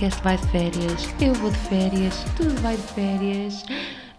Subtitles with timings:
[0.00, 3.62] Podcast vai de férias, eu vou de férias, tudo vai de férias.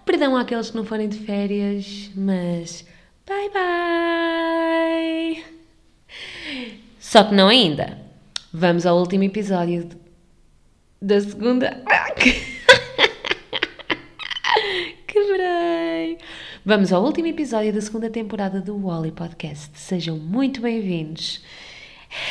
[0.06, 2.86] Perdão àqueles que não forem de férias, mas
[3.26, 5.44] bye bye!
[7.00, 7.98] Só que não ainda.
[8.54, 9.90] Vamos ao último episódio
[11.02, 11.84] da segunda.
[15.08, 16.20] Quebrei!
[16.64, 19.72] Vamos ao último episódio da segunda temporada do Wally Podcast.
[19.80, 21.44] Sejam muito bem-vindos.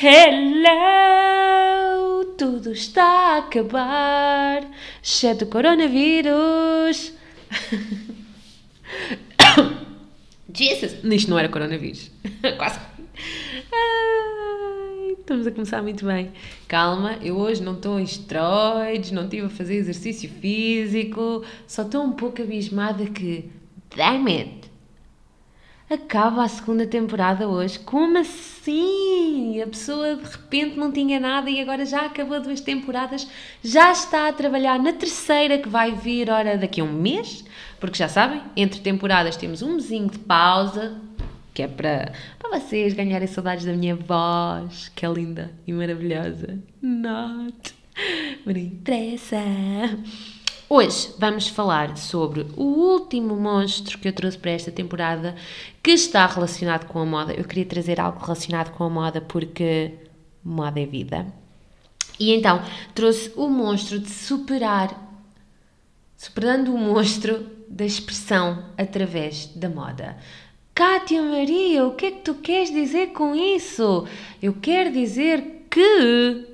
[0.01, 2.00] Hello!
[2.41, 4.67] Tudo está a acabar,
[5.03, 7.13] exceto o coronavírus.
[10.51, 11.05] Jesus!
[11.05, 12.11] Isto não era coronavírus.
[12.57, 12.81] Quase.
[13.71, 16.33] Ai, estamos a começar muito bem.
[16.67, 22.03] Calma, eu hoje não estou em esteroides, não estive a fazer exercício físico, só estou
[22.03, 23.51] um pouco abismada que.
[23.95, 24.70] Damn it!
[25.91, 27.77] Acaba a segunda temporada hoje.
[27.81, 29.61] Como assim?
[29.61, 33.27] A pessoa de repente não tinha nada e agora já acabou duas temporadas,
[33.61, 37.45] já está a trabalhar na terceira que vai vir, ora, daqui a um mês,
[37.81, 40.97] porque já sabem, entre temporadas temos um mesinho de pausa,
[41.53, 46.57] que é para, para vocês ganharem saudades da minha voz, que é linda e maravilhosa.
[46.81, 47.75] Not.
[48.47, 49.39] Não interessa.
[50.73, 55.35] Hoje vamos falar sobre o último monstro que eu trouxe para esta temporada
[55.83, 57.33] que está relacionado com a moda.
[57.33, 59.95] Eu queria trazer algo relacionado com a moda porque
[60.45, 61.27] moda é vida.
[62.21, 62.63] E então
[62.95, 64.97] trouxe o monstro de superar,
[66.17, 70.19] superando o monstro da expressão através da moda.
[70.73, 74.07] Kátia Maria, o que é que tu queres dizer com isso?
[74.41, 76.47] Eu quero dizer que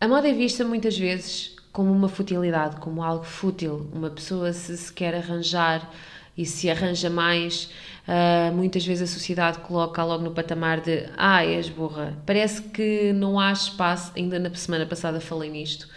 [0.00, 3.88] a moda é vista muitas vezes como uma futilidade, como algo fútil.
[3.92, 5.90] Uma pessoa, se se quer arranjar
[6.36, 7.70] e se arranja mais,
[8.06, 12.16] uh, muitas vezes a sociedade coloca logo no patamar de ah, és burra.
[12.26, 15.88] Parece que não há espaço, ainda na semana passada falei nisto,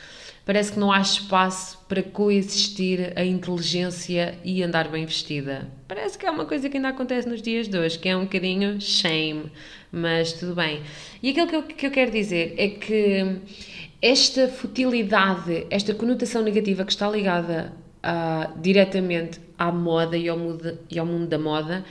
[0.45, 5.69] parece que não há espaço para coexistir a inteligência e andar bem vestida.
[5.87, 8.23] Parece que é uma coisa que ainda acontece nos dias de hoje, que é um
[8.23, 9.51] bocadinho shame,
[9.91, 10.81] mas tudo bem.
[11.23, 13.39] E aquilo que eu, que eu quero dizer é que
[14.05, 17.73] esta futilidade, esta conotação negativa que está ligada
[18.03, 21.83] uh, diretamente à moda e ao, mundo, e ao mundo da moda,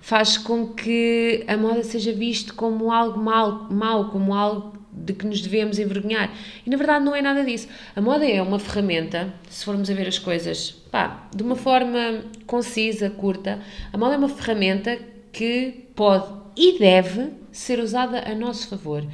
[0.00, 5.24] faz com que a moda seja visto como algo mal, mau, como algo de que
[5.24, 6.34] nos devemos envergonhar.
[6.66, 7.68] E na verdade não é nada disso.
[7.94, 12.24] A moda é uma ferramenta, se formos a ver as coisas pá, de uma forma
[12.48, 13.60] concisa, curta,
[13.92, 14.98] a moda é uma ferramenta
[15.30, 19.06] que pode e deve ser usada a nosso favor.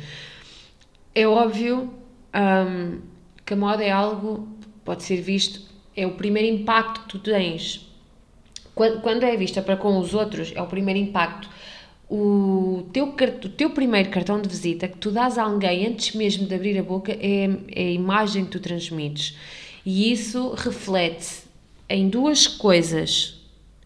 [1.15, 2.06] É óbvio
[2.37, 3.01] um,
[3.45, 4.49] que a moda é algo,
[4.85, 5.63] pode ser visto,
[5.97, 7.89] é o primeiro impacto que tu tens.
[8.75, 11.49] Quando, quando é vista para com os outros, é o primeiro impacto.
[12.09, 16.47] O teu, o teu primeiro cartão de visita que tu dás a alguém antes mesmo
[16.47, 19.37] de abrir a boca é, é a imagem que tu transmites.
[19.85, 21.45] E isso reflete
[21.89, 23.41] em duas coisas: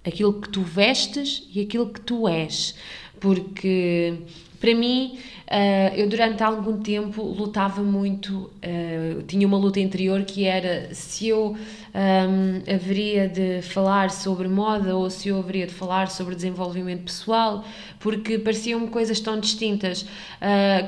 [0.05, 2.75] aquilo que tu vestes e aquilo que tu és.
[3.19, 4.19] Porque
[4.61, 10.45] para mim, uh, eu durante algum tempo lutava muito, uh, tinha uma luta interior que
[10.45, 11.57] era se eu
[11.95, 17.65] um, haveria de falar sobre moda ou se eu haveria de falar sobre desenvolvimento pessoal,
[17.99, 20.05] porque pareciam-me coisas tão distintas.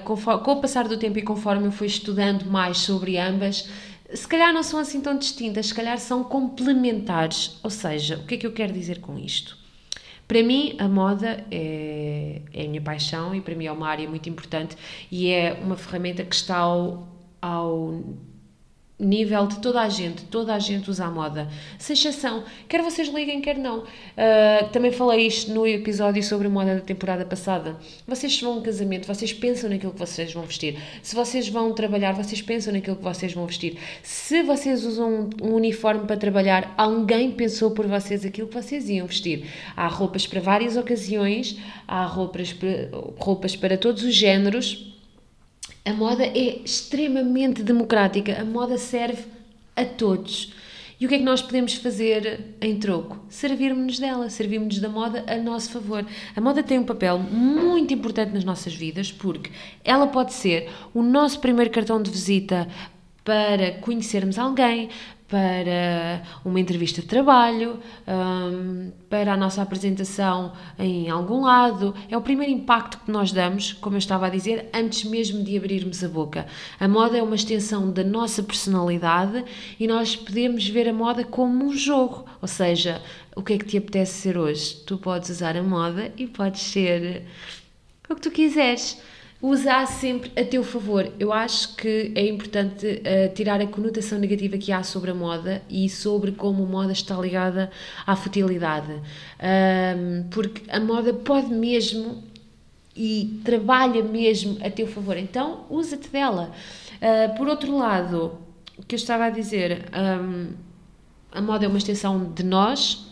[0.04, 3.68] Conforme, com o passar do tempo e conforme eu fui estudando mais sobre ambas,
[4.14, 7.58] se calhar não são assim tão distintas, se calhar são complementares.
[7.62, 9.61] Ou seja, o que é que eu quero dizer com isto?
[10.32, 14.08] Para mim, a moda é, é a minha paixão e para mim é uma área
[14.08, 14.74] muito importante
[15.10, 17.06] e é uma ferramenta que está ao,
[17.42, 18.02] ao
[19.02, 23.08] nível de toda a gente, toda a gente usa a moda, sem exceção, quer vocês
[23.08, 23.80] liguem, quer não.
[23.80, 27.76] Uh, também falei isto no episódio sobre a moda da temporada passada.
[28.06, 30.78] Vocês vão a um casamento, vocês pensam naquilo que vocês vão vestir.
[31.02, 33.78] Se vocês vão trabalhar, vocês pensam naquilo que vocês vão vestir.
[34.02, 39.06] Se vocês usam um uniforme para trabalhar, alguém pensou por vocês aquilo que vocês iam
[39.06, 39.46] vestir.
[39.76, 41.58] Há roupas para várias ocasiões,
[41.88, 42.88] há roupas para,
[43.18, 44.91] roupas para todos os géneros
[45.84, 49.24] a moda é extremamente democrática, a moda serve
[49.74, 50.52] a todos.
[51.00, 53.18] E o que é que nós podemos fazer em troco?
[53.28, 56.06] Servirmos-nos dela, servirmos-nos da moda a nosso favor.
[56.36, 59.50] A moda tem um papel muito importante nas nossas vidas porque
[59.84, 62.68] ela pode ser o nosso primeiro cartão de visita
[63.24, 64.90] para conhecermos alguém,
[65.32, 71.94] para uma entrevista de trabalho, um, para a nossa apresentação em algum lado.
[72.10, 75.56] É o primeiro impacto que nós damos, como eu estava a dizer, antes mesmo de
[75.56, 76.46] abrirmos a boca.
[76.78, 79.42] A moda é uma extensão da nossa personalidade
[79.80, 83.00] e nós podemos ver a moda como um jogo, ou seja,
[83.34, 84.82] o que é que te apetece ser hoje?
[84.86, 87.22] Tu podes usar a moda e podes ser
[88.06, 89.00] o que tu quiseres.
[89.42, 91.12] Usa sempre a teu favor.
[91.18, 95.60] Eu acho que é importante uh, tirar a conotação negativa que há sobre a moda
[95.68, 97.68] e sobre como a moda está ligada
[98.06, 98.92] à futilidade.
[98.92, 102.22] Um, porque a moda pode mesmo
[102.94, 105.16] e trabalha mesmo a teu favor.
[105.16, 106.52] Então, usa-te dela.
[106.98, 108.38] Uh, por outro lado,
[108.78, 110.52] o que eu estava a dizer, um,
[111.32, 113.11] a moda é uma extensão de nós,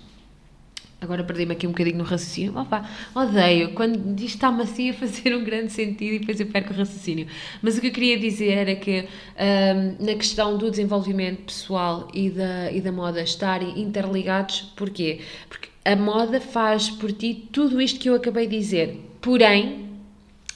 [1.01, 2.57] Agora perdi-me aqui um bocadinho no raciocínio.
[2.59, 6.77] Opa, odeio quando está-me assim a fazer um grande sentido e depois eu perco o
[6.77, 7.27] raciocínio.
[7.63, 12.29] Mas o que eu queria dizer era que um, na questão do desenvolvimento pessoal e
[12.29, 15.21] da, e da moda estarem interligados, porquê?
[15.49, 19.01] Porque a moda faz por ti tudo isto que eu acabei de dizer.
[19.23, 19.89] Porém,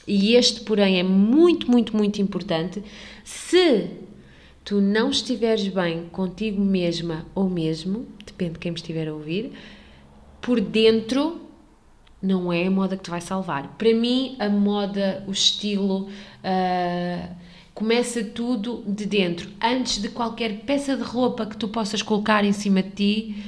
[0.07, 2.83] e este porém é muito, muito, muito importante,
[3.23, 3.87] se
[4.63, 9.51] tu não estiveres bem contigo mesma ou mesmo, depende de quem me estiver a ouvir,
[10.45, 11.41] por dentro
[12.21, 13.75] não é a moda que te vai salvar.
[13.79, 17.35] Para mim, a moda, o estilo, uh,
[17.73, 19.49] começa tudo de dentro.
[19.59, 23.43] Antes de qualquer peça de roupa que tu possas colocar em cima de ti,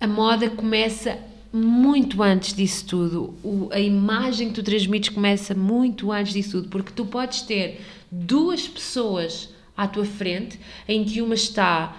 [0.00, 1.18] a moda começa
[1.52, 3.34] muito antes disso tudo.
[3.42, 7.80] O, a imagem que tu transmites começa muito antes disso tudo, porque tu podes ter
[8.12, 11.96] duas pessoas à tua frente em que uma está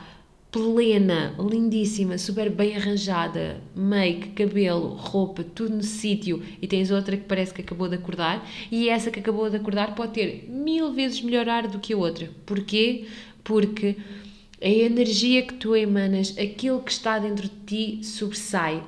[0.51, 7.25] plena, lindíssima, super bem arranjada, make, cabelo, roupa, tudo no sítio, e tens outra que
[7.25, 11.21] parece que acabou de acordar, e essa que acabou de acordar pode ter mil vezes
[11.21, 12.29] melhor ar do que a outra.
[12.45, 13.05] Porquê?
[13.43, 13.95] Porque
[14.61, 18.83] a energia que tu emanas, aquilo que está dentro de ti, sobressai.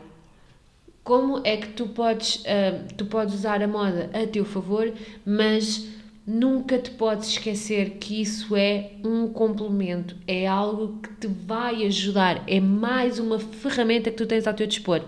[1.04, 4.92] Como é que tu podes, uh, tu podes usar a moda a teu favor,
[5.26, 5.88] mas
[6.26, 12.44] Nunca te podes esquecer que isso é um complemento, é algo que te vai ajudar,
[12.48, 15.04] é mais uma ferramenta que tu tens ao teu dispor.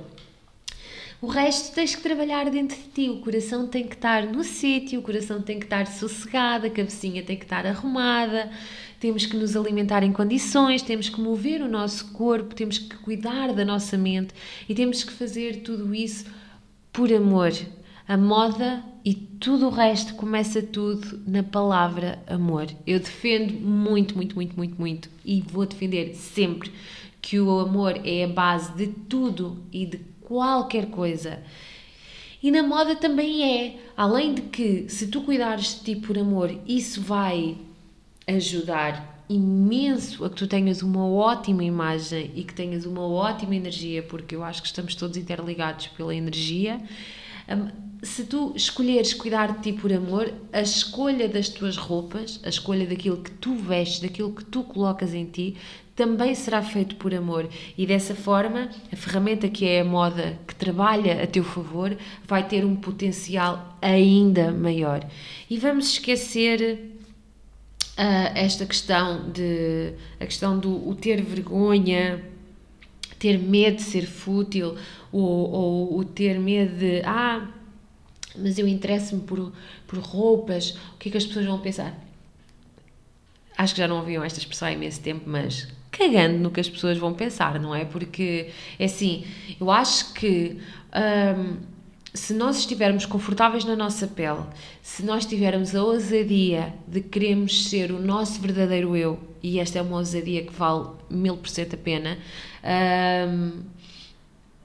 [1.24, 3.10] O resto tens que trabalhar dentro de ti.
[3.10, 7.24] O coração tem que estar no sítio, o coração tem que estar sossegado, a cabecinha
[7.24, 8.52] tem que estar arrumada.
[9.00, 13.54] Temos que nos alimentar em condições, temos que mover o nosso corpo, temos que cuidar
[13.54, 14.34] da nossa mente
[14.68, 16.26] e temos que fazer tudo isso
[16.92, 17.54] por amor.
[18.06, 22.68] A moda e tudo o resto começa tudo na palavra amor.
[22.86, 26.70] Eu defendo muito, muito, muito, muito, muito e vou defender sempre
[27.22, 31.42] que o amor é a base de tudo e de qualquer coisa.
[32.42, 36.54] E na moda também é, além de que se tu cuidares de ti por amor,
[36.68, 37.58] isso vai
[38.28, 44.04] ajudar imenso a que tu tenhas uma ótima imagem e que tenhas uma ótima energia,
[44.04, 46.82] porque eu acho que estamos todos interligados pela energia
[48.04, 52.86] se tu escolheres cuidar de ti por amor, a escolha das tuas roupas, a escolha
[52.86, 55.56] daquilo que tu vestes, daquilo que tu colocas em ti,
[55.96, 57.48] também será feito por amor.
[57.78, 61.96] E dessa forma, a ferramenta que é a moda, que trabalha a teu favor,
[62.28, 65.08] vai ter um potencial ainda maior.
[65.50, 66.92] E vamos esquecer
[67.98, 72.22] uh, esta questão de a questão do o ter vergonha,
[73.18, 74.76] ter medo de ser fútil
[75.12, 77.48] ou, ou o ter medo de ah
[78.38, 79.52] mas eu interesso-me por,
[79.88, 81.94] por roupas, o que é que as pessoas vão pensar?
[83.58, 86.68] Acho que já não ouviam esta expressão há imenso tempo, mas cagando no que as
[86.68, 87.86] pessoas vão pensar, não é?
[87.86, 88.50] Porque,
[88.80, 89.26] é assim,
[89.60, 90.58] eu acho que
[91.38, 91.58] hum,
[92.14, 94.44] se nós estivermos confortáveis na nossa pele,
[94.82, 99.82] se nós tivermos a ousadia de queremos ser o nosso verdadeiro eu, e esta é
[99.82, 102.18] uma ousadia que vale mil por cento a pena,
[103.28, 103.62] hum,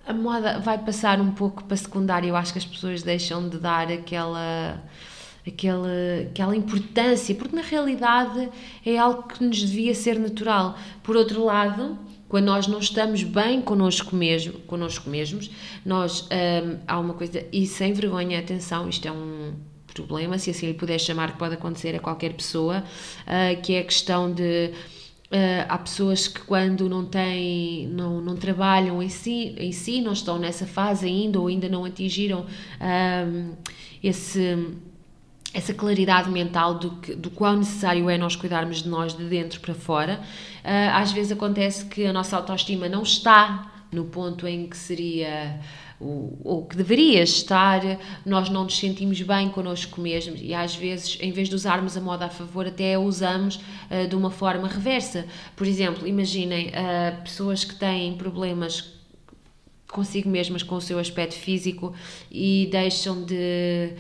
[0.09, 2.29] a moda vai passar um pouco para secundária.
[2.29, 4.83] Eu acho que as pessoas deixam de dar aquela,
[5.47, 5.89] aquela,
[6.31, 8.49] aquela importância, porque na realidade
[8.85, 10.79] é algo que nos devia ser natural.
[11.03, 15.51] Por outro lado, quando nós não estamos bem connosco, mesmo, connosco mesmos,
[15.85, 19.53] nós hum, há uma coisa, e sem vergonha, atenção, isto é um
[19.93, 22.83] problema, se assim lhe puder chamar, que pode acontecer a qualquer pessoa,
[23.27, 24.73] uh, que é a questão de
[25.31, 30.15] Uh, há pessoas que quando não têm, não, não trabalham em si, em si, não
[30.15, 33.57] estão nessa fase ainda ou ainda não atingiram uh,
[34.03, 34.57] esse,
[35.53, 39.61] essa claridade mental do, que, do quão necessário é nós cuidarmos de nós de dentro
[39.61, 40.19] para fora.
[40.65, 45.61] Uh, às vezes acontece que a nossa autoestima não está no ponto em que seria
[46.01, 47.81] o, que deveria estar,
[48.25, 52.01] nós não nos sentimos bem connosco mesmos e às vezes, em vez de usarmos a
[52.01, 55.27] moda a favor, até a usamos uh, de uma forma reversa.
[55.57, 58.98] Por exemplo, imaginem uh, pessoas que têm problemas
[59.91, 61.95] consigo mesmas com o seu aspecto físico
[62.31, 63.95] e deixam de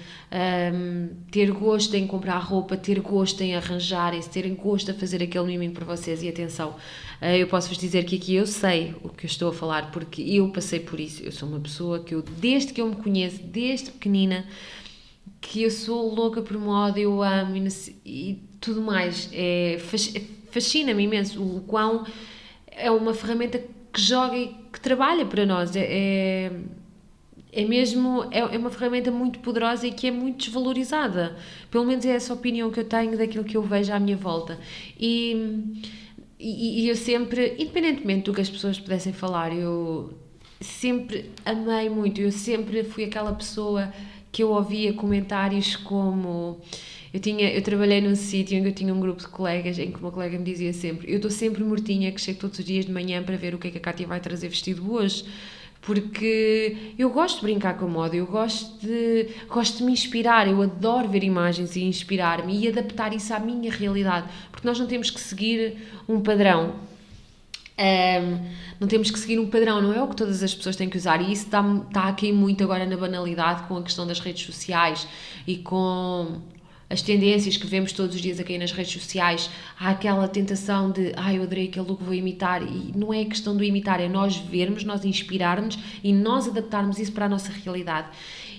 [0.74, 5.46] um, ter gosto em comprar roupa, ter gosto em arranjarem-se, terem gosto a fazer aquele
[5.46, 6.22] miminho para vocês.
[6.22, 6.76] E atenção,
[7.20, 10.22] eh, eu posso-vos dizer que aqui eu sei o que eu estou a falar porque
[10.22, 11.22] eu passei por isso.
[11.22, 14.46] Eu sou uma pessoa que eu, desde que eu me conheço, desde pequenina,
[15.40, 17.68] que eu sou louca por moda, eu amo e,
[18.04, 19.30] e tudo mais.
[19.32, 19.78] É,
[20.50, 22.04] Fascina-me imenso o quão
[22.70, 23.60] é uma ferramenta
[23.92, 25.74] que joga e que trabalha para nós.
[25.76, 26.52] É, é,
[27.52, 31.36] é mesmo é, é uma ferramenta muito poderosa e que é muito desvalorizada.
[31.70, 34.58] Pelo menos é essa opinião que eu tenho daquilo que eu vejo à minha volta.
[34.98, 35.64] E,
[36.38, 40.12] e, e eu sempre, independentemente do que as pessoas pudessem falar, eu
[40.60, 42.20] sempre amei muito.
[42.20, 43.92] Eu sempre fui aquela pessoa
[44.30, 46.60] que eu ouvia comentários como
[47.12, 49.90] eu, tinha, eu trabalhei num sítio em que eu tinha um grupo de colegas em
[49.90, 52.84] que uma colega me dizia sempre: Eu estou sempre mortinha que chego todos os dias
[52.84, 55.24] de manhã para ver o que é que a Cátia vai trazer vestido hoje.
[55.80, 60.46] Porque eu gosto de brincar com a moda, eu gosto de, gosto de me inspirar,
[60.48, 64.28] eu adoro ver imagens e inspirar-me e adaptar isso à minha realidade.
[64.50, 66.74] Porque nós não temos que seguir um padrão.
[67.78, 68.44] Um,
[68.80, 70.98] não temos que seguir um padrão, não é o que todas as pessoas têm que
[70.98, 74.44] usar, e isso está, está aqui muito agora na banalidade com a questão das redes
[74.44, 75.06] sociais
[75.46, 76.40] e com
[76.90, 81.12] as tendências que vemos todos os dias aqui nas redes sociais, há aquela tentação de,
[81.16, 84.08] ai, ah, eu adorei aquele look, vou imitar, e não é questão do imitar, é
[84.08, 88.08] nós vermos, nós inspirarmos e nós adaptarmos isso para a nossa realidade.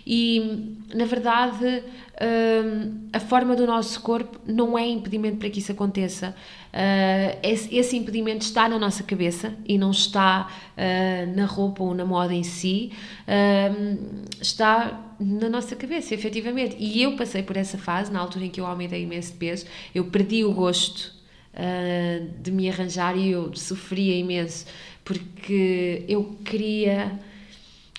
[0.05, 1.83] E, na verdade,
[2.21, 6.35] hum, a forma do nosso corpo não é impedimento para que isso aconteça.
[6.71, 10.47] Uh, esse, esse, impedimento está na nossa cabeça e não está
[10.77, 12.91] uh, na roupa ou na moda em si,
[13.27, 16.75] uh, está na nossa cabeça, efetivamente.
[16.77, 19.65] E eu passei por essa fase, na altura em que eu aumentei imenso de peso,
[19.93, 21.17] eu perdi o gosto
[22.41, 24.65] de me arranjar e eu sofria imenso
[25.03, 27.19] porque eu queria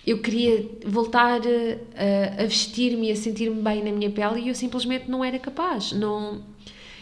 [0.07, 4.55] eu queria voltar a, a vestir-me e a sentir-me bem na minha pele e eu
[4.55, 5.93] simplesmente não era capaz.
[5.93, 6.43] Não...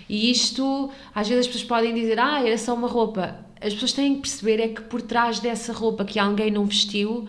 [0.09, 3.45] E isto, às vezes as pessoas podem dizer, ah, era só uma roupa.
[3.61, 7.29] As pessoas têm que perceber é que por trás dessa roupa que alguém não vestiu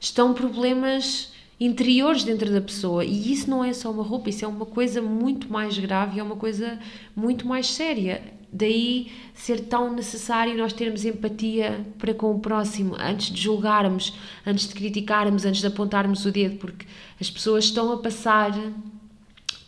[0.00, 4.48] estão problemas interiores dentro da pessoa e isso não é só uma roupa, isso é
[4.48, 6.78] uma coisa muito mais grave, é uma coisa
[7.14, 8.22] muito mais séria.
[8.52, 14.14] Daí ser tão necessário nós termos empatia para com o próximo, antes de julgarmos,
[14.46, 16.86] antes de criticarmos, antes de apontarmos o dedo, porque
[17.20, 18.52] as pessoas estão a passar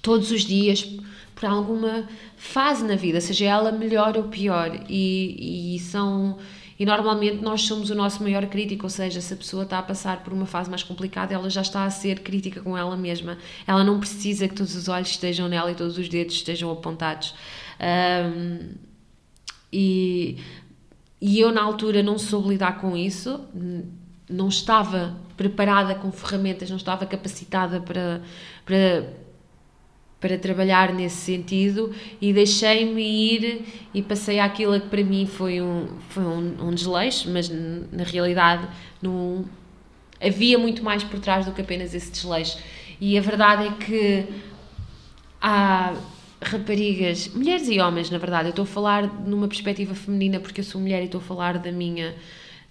[0.01, 0.89] todos os dias
[1.35, 6.39] por alguma fase na vida, seja ela melhor ou pior, e, e são
[6.79, 9.83] e normalmente nós somos o nosso maior crítico, ou seja, se a pessoa está a
[9.83, 13.37] passar por uma fase mais complicada, ela já está a ser crítica com ela mesma.
[13.67, 17.35] Ela não precisa que todos os olhos estejam nela e todos os dedos estejam apontados.
[17.81, 18.71] Um,
[19.73, 20.39] e,
[21.21, 23.41] e eu, na altura, não soube lidar com isso,
[24.29, 28.21] não estava preparada com ferramentas, não estava capacitada para,
[28.65, 29.13] para,
[30.21, 35.87] para trabalhar nesse sentido e deixei-me ir e passei àquilo que para mim foi um,
[36.09, 38.69] foi um, um desleixo, mas na realidade
[39.01, 39.45] não,
[40.21, 42.59] havia muito mais por trás do que apenas esse desleixo.
[43.01, 44.27] E a verdade é que
[45.41, 45.95] há
[46.43, 48.49] raparigas, mulheres e homens, na verdade.
[48.49, 51.59] Eu estou a falar numa perspectiva feminina porque eu sou mulher e estou a falar
[51.59, 52.15] da minha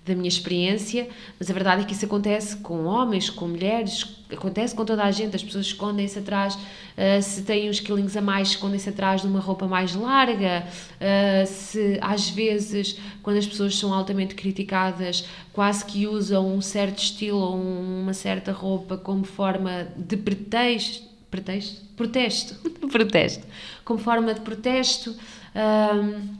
[0.07, 1.07] da minha experiência,
[1.37, 5.11] mas a verdade é que isso acontece com homens, com mulheres, acontece com toda a
[5.11, 5.35] gente.
[5.35, 9.41] As pessoas escondem-se atrás, uh, se têm uns quilinhos a mais, escondem-se atrás de uma
[9.41, 10.65] roupa mais larga.
[10.65, 16.99] Uh, se às vezes, quando as pessoas são altamente criticadas, quase que usam um certo
[16.99, 21.81] estilo ou uma certa roupa como forma de pretexto, pretexto?
[21.95, 22.55] Protesto.
[22.89, 23.45] protesto.
[23.83, 25.15] Como forma de protesto.
[25.55, 26.37] Um,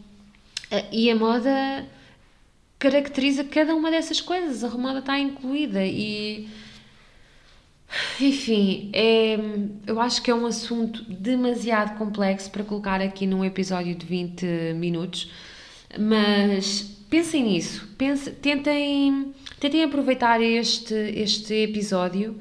[0.92, 1.86] e a moda
[2.80, 4.64] caracteriza cada uma dessas coisas.
[4.64, 6.48] A moda está incluída e.
[8.20, 9.38] Enfim, é,
[9.86, 14.74] eu acho que é um assunto demasiado complexo para colocar aqui num episódio de 20
[14.76, 15.32] minutos,
[15.98, 22.38] mas pensem nisso, pensem, tentem, tentem aproveitar este, este episódio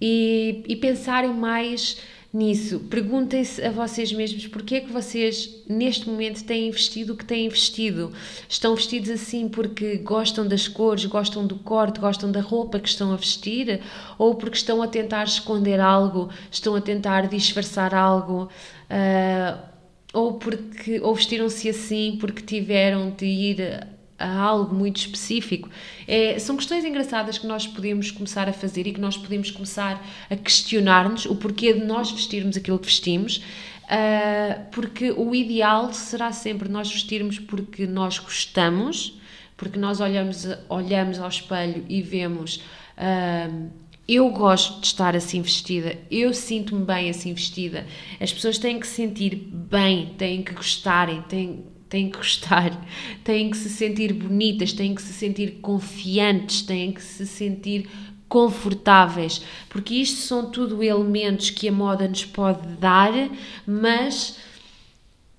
[0.00, 1.98] e, e pensarem mais
[2.32, 2.80] nisso.
[2.88, 7.48] Perguntem-se a vocês mesmos porque é que vocês neste momento têm vestido o que têm
[7.48, 8.12] vestido.
[8.48, 13.12] Estão vestidos assim porque gostam das cores, gostam do corte, gostam da roupa que estão
[13.12, 13.80] a vestir
[14.16, 18.48] ou porque estão a tentar esconder algo, estão a tentar disfarçar algo.
[18.88, 19.70] Uh,
[20.12, 23.86] ou porque ou vestiram-se assim porque tiveram de ir
[24.20, 25.68] a algo muito específico.
[26.06, 30.06] É, são questões engraçadas que nós podemos começar a fazer e que nós podemos começar
[30.28, 33.38] a questionar-nos o porquê de nós vestirmos aquilo que vestimos,
[33.84, 39.18] uh, porque o ideal será sempre nós vestirmos porque nós gostamos,
[39.56, 42.62] porque nós olhamos, olhamos ao espelho e vemos.
[42.96, 43.70] Uh,
[44.06, 47.86] eu gosto de estar assim vestida, eu sinto-me bem assim vestida.
[48.20, 52.72] As pessoas têm que se sentir bem, têm que gostarem, têm, têm que gostar,
[53.22, 57.86] têm que se sentir bonitas, têm que se sentir confiantes, têm que se sentir
[58.28, 63.12] confortáveis, porque isto são tudo elementos que a moda nos pode dar,
[63.66, 64.38] mas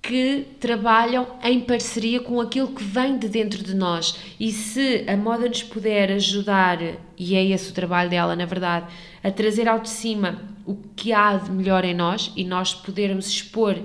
[0.02, 4.18] que trabalham em parceria com aquilo que vem de dentro de nós.
[4.38, 6.78] E se a moda nos puder ajudar,
[7.16, 8.92] e é esse o trabalho dela, na verdade,
[9.22, 13.28] a trazer ao de cima o que há de melhor em nós e nós podermos
[13.28, 13.78] expor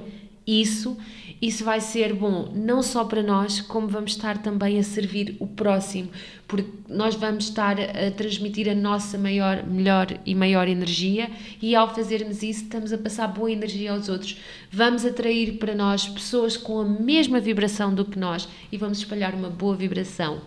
[0.45, 0.97] isso,
[1.41, 5.45] isso vai ser bom não só para nós, como vamos estar também a servir o
[5.45, 6.09] próximo,
[6.47, 11.29] porque nós vamos estar a transmitir a nossa maior, melhor e maior energia
[11.61, 14.37] e ao fazermos isso estamos a passar boa energia aos outros.
[14.71, 19.35] Vamos atrair para nós pessoas com a mesma vibração do que nós e vamos espalhar
[19.35, 20.41] uma boa vibração.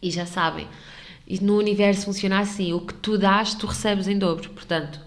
[0.00, 0.66] E já sabem,
[1.42, 4.48] no universo funciona assim: o que tu dás, tu recebes em dobro.
[4.50, 5.00] Portanto,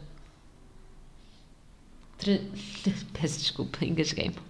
[3.14, 4.47] peço desculpa, engasguei-me.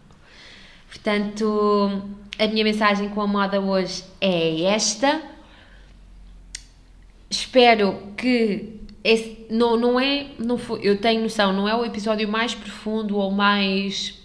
[0.98, 2.02] Portanto,
[2.40, 5.22] a minha mensagem com a moda hoje é esta.
[7.30, 12.28] Espero que esse, não, não é, não foi, eu tenho noção, não é o episódio
[12.28, 14.20] mais profundo ou mais,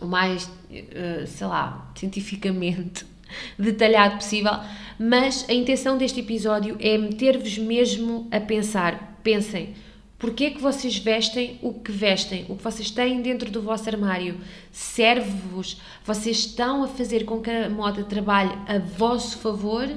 [0.00, 3.06] o mais, uh, sei lá, cientificamente
[3.56, 4.52] detalhado possível,
[4.98, 9.18] mas a intenção deste episódio é meter-vos mesmo a pensar.
[9.22, 9.74] Pensem,
[10.20, 12.44] Porquê é que vocês vestem o que vestem?
[12.50, 14.38] O que vocês têm dentro do vosso armário
[14.70, 15.80] serve-vos?
[16.04, 19.88] Vocês estão a fazer com que a moda trabalhe a vosso favor?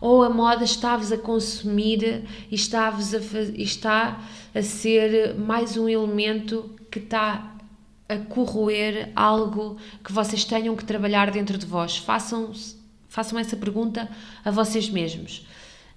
[0.00, 2.98] Ou a moda está-vos a consumir e está, a,
[3.54, 7.54] está a ser mais um elemento que está
[8.08, 11.98] a corroer algo que vocês tenham que trabalhar dentro de vós?
[11.98, 12.52] Façam,
[13.06, 14.08] façam essa pergunta
[14.42, 15.46] a vocês mesmos.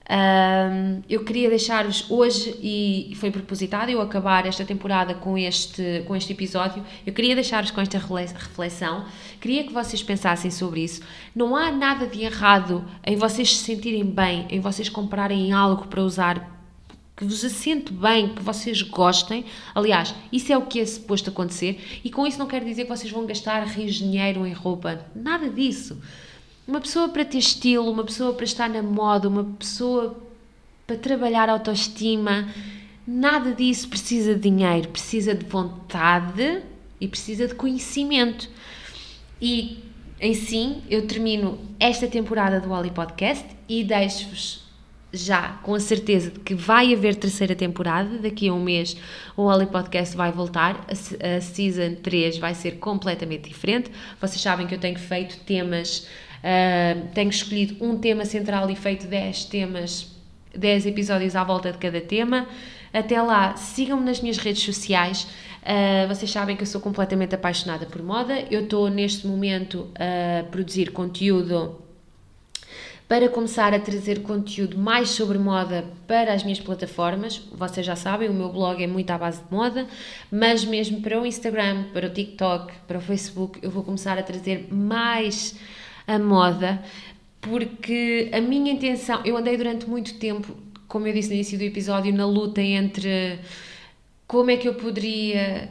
[0.07, 6.15] Um, eu queria deixar-vos hoje, e foi propositado eu acabar esta temporada com este, com
[6.15, 9.05] este episódio, eu queria deixar-vos com esta reflexão,
[9.41, 11.01] queria que vocês pensassem sobre isso.
[11.35, 16.03] Não há nada de errado em vocês se sentirem bem, em vocês comprarem algo para
[16.03, 16.53] usar
[17.17, 19.45] que vos assente bem, que vocês gostem.
[19.73, 22.89] Aliás, isso é o que é suposto acontecer, e com isso não quero dizer que
[22.89, 25.99] vocês vão gastar rios de dinheiro em roupa, nada disso.
[26.67, 30.17] Uma pessoa para ter estilo, uma pessoa para estar na moda, uma pessoa
[30.87, 32.49] para trabalhar autoestima,
[33.05, 36.63] nada disso precisa de dinheiro, precisa de vontade
[36.99, 38.49] e precisa de conhecimento.
[39.39, 39.83] E
[40.19, 44.64] em sim, eu termino esta temporada do Oli Podcast e deixo-vos
[45.15, 48.17] já com a certeza de que vai haver terceira temporada.
[48.17, 48.97] Daqui a um mês
[49.35, 50.85] o Oli Podcast vai voltar.
[50.87, 53.91] A, a Season 3 vai ser completamente diferente.
[54.19, 56.07] Vocês sabem que eu tenho feito temas
[56.45, 60.15] Uh, tenho escolhido um tema central e feito 10 temas,
[60.55, 62.47] 10 episódios à volta de cada tema.
[62.93, 65.27] Até lá, sigam-me nas minhas redes sociais.
[65.63, 68.45] Uh, vocês sabem que eu sou completamente apaixonada por moda.
[68.51, 71.81] Eu estou neste momento a produzir conteúdo
[73.07, 77.37] para começar a trazer conteúdo mais sobre moda para as minhas plataformas.
[77.51, 79.87] Vocês já sabem, o meu blog é muito à base de moda,
[80.31, 84.23] mas mesmo para o Instagram, para o TikTok, para o Facebook, eu vou começar a
[84.23, 85.55] trazer mais
[86.07, 86.81] a moda,
[87.41, 90.55] porque a minha intenção, eu andei durante muito tempo,
[90.87, 93.39] como eu disse no início do episódio, na luta entre
[94.27, 95.69] como é que eu poderia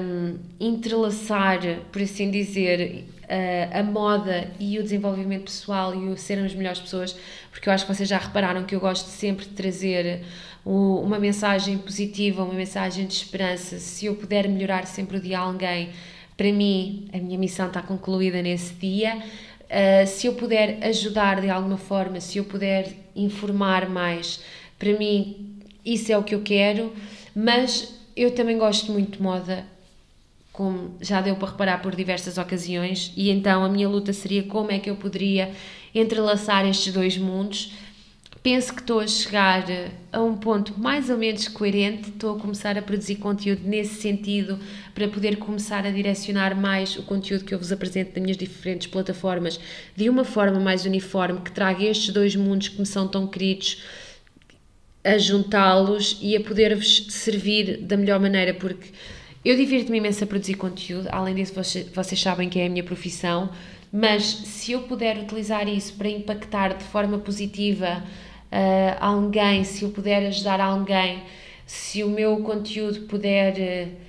[0.00, 1.60] um, entrelaçar,
[1.92, 7.16] por assim dizer, a, a, moda e o desenvolvimento pessoal e o sermos melhores pessoas,
[7.50, 10.22] porque eu acho que vocês já repararam que eu gosto sempre de trazer
[10.64, 13.78] uma mensagem positiva, uma mensagem de esperança.
[13.78, 15.90] Se eu puder melhorar sempre o dia a alguém,
[16.36, 19.16] para mim, a minha missão está concluída nesse dia.
[19.64, 24.40] Uh, se eu puder ajudar de alguma forma, se eu puder informar mais,
[24.78, 26.92] para mim isso é o que eu quero,
[27.34, 29.64] mas eu também gosto muito de moda,
[30.54, 34.70] como já deu para reparar por diversas ocasiões, e então a minha luta seria como
[34.70, 35.50] é que eu poderia
[35.92, 37.72] entrelaçar estes dois mundos.
[38.40, 39.64] Penso que estou a chegar
[40.12, 44.60] a um ponto mais ou menos coerente, estou a começar a produzir conteúdo nesse sentido
[44.94, 48.86] para poder começar a direcionar mais o conteúdo que eu vos apresento nas minhas diferentes
[48.86, 49.58] plataformas
[49.96, 53.82] de uma forma mais uniforme, que traga estes dois mundos que me são tão queridos
[55.02, 58.90] a juntá-los e a poder-vos servir da melhor maneira, porque
[59.44, 63.50] eu divirto-me imenso a produzir conteúdo, além disso vocês, sabem que é a minha profissão,
[63.92, 68.02] mas se eu puder utilizar isso para impactar de forma positiva
[68.50, 71.22] uh, alguém, se eu puder ajudar alguém,
[71.66, 74.04] se o meu conteúdo puder uh,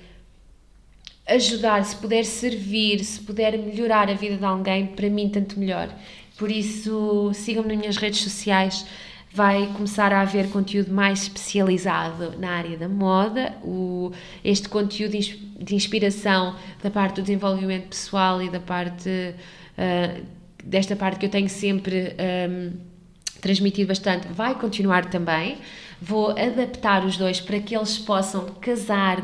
[1.34, 5.88] ajudar, se puder servir, se puder melhorar a vida de alguém, para mim tanto melhor.
[6.38, 8.86] Por isso, sigam-me nas minhas redes sociais.
[9.36, 14.10] Vai começar a haver conteúdo mais especializado na área da moda, o,
[14.42, 20.24] este conteúdo de inspiração da parte do desenvolvimento pessoal e da parte uh,
[20.64, 22.16] desta parte que eu tenho sempre
[22.48, 22.72] um,
[23.42, 25.58] transmitido bastante, vai continuar também.
[26.00, 29.20] Vou adaptar os dois para que eles possam casar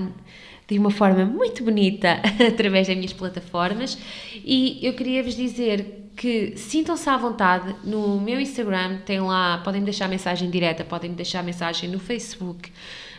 [0.68, 3.96] de uma forma muito bonita através das minhas plataformas.
[4.44, 9.80] E eu queria vos dizer que sintam-se à vontade no meu Instagram, tem lá, podem
[9.80, 12.70] me deixar mensagem direta, podem me deixar mensagem no Facebook.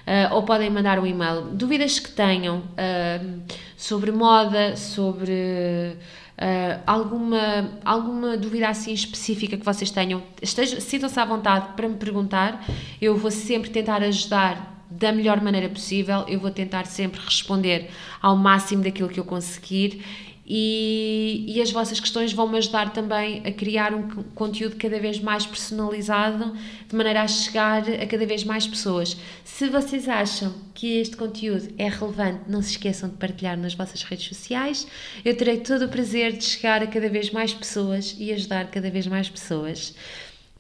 [0.05, 1.43] Uh, ou podem mandar um e-mail.
[1.53, 3.41] Dúvidas que tenham uh,
[3.77, 5.95] sobre moda, sobre
[6.37, 12.65] uh, alguma, alguma dúvida assim específica que vocês tenham, sintam-se à vontade para me perguntar.
[13.01, 16.25] Eu vou sempre tentar ajudar da melhor maneira possível.
[16.27, 17.89] Eu vou tentar sempre responder
[18.21, 20.03] ao máximo daquilo que eu conseguir.
[20.45, 25.19] E, e as vossas questões vão me ajudar também a criar um conteúdo cada vez
[25.19, 26.53] mais personalizado,
[26.87, 29.15] de maneira a chegar a cada vez mais pessoas.
[29.45, 34.03] Se vocês acham que este conteúdo é relevante, não se esqueçam de partilhar nas vossas
[34.03, 34.85] redes sociais.
[35.23, 38.89] Eu terei todo o prazer de chegar a cada vez mais pessoas e ajudar cada
[38.89, 39.95] vez mais pessoas.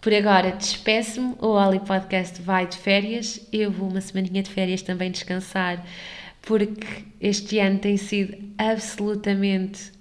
[0.03, 1.33] Por agora, despeço-me.
[1.39, 3.39] O Oli Podcast vai de férias.
[3.53, 5.81] Eu vou uma semaninha de férias também descansar,
[6.43, 9.91] porque este ano tem sido absolutamente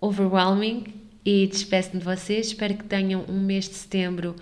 [0.00, 0.84] overwhelming.
[1.24, 2.48] E despeço-me de vocês.
[2.48, 4.36] Espero que tenham um mês de setembro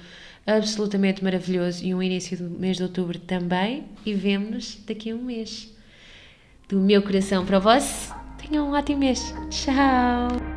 [0.46, 3.84] absolutamente maravilhoso e um início do mês de outubro também.
[4.04, 5.72] E vemo-nos daqui a um mês.
[6.68, 9.34] Do meu coração para o vosso, tenham um ótimo mês.
[9.48, 10.53] Tchau!